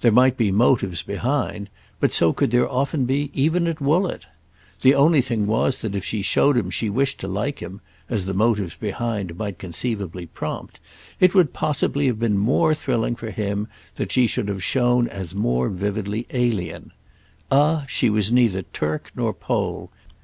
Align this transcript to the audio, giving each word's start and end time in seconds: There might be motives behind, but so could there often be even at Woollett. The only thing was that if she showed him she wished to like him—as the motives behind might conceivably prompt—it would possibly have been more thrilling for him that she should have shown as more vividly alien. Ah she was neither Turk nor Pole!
There 0.00 0.10
might 0.10 0.36
be 0.36 0.50
motives 0.50 1.04
behind, 1.04 1.70
but 2.00 2.12
so 2.12 2.32
could 2.32 2.50
there 2.50 2.68
often 2.68 3.04
be 3.04 3.30
even 3.32 3.68
at 3.68 3.80
Woollett. 3.80 4.26
The 4.80 4.96
only 4.96 5.20
thing 5.22 5.46
was 5.46 5.82
that 5.82 5.94
if 5.94 6.04
she 6.04 6.20
showed 6.20 6.56
him 6.56 6.68
she 6.68 6.90
wished 6.90 7.20
to 7.20 7.28
like 7.28 7.60
him—as 7.60 8.24
the 8.24 8.34
motives 8.34 8.74
behind 8.74 9.38
might 9.38 9.60
conceivably 9.60 10.26
prompt—it 10.26 11.32
would 11.32 11.52
possibly 11.52 12.08
have 12.08 12.18
been 12.18 12.36
more 12.38 12.74
thrilling 12.74 13.14
for 13.14 13.30
him 13.30 13.68
that 13.94 14.10
she 14.10 14.26
should 14.26 14.48
have 14.48 14.64
shown 14.64 15.06
as 15.06 15.32
more 15.36 15.68
vividly 15.68 16.26
alien. 16.30 16.90
Ah 17.48 17.84
she 17.88 18.10
was 18.10 18.32
neither 18.32 18.62
Turk 18.72 19.12
nor 19.14 19.32
Pole! 19.32 19.90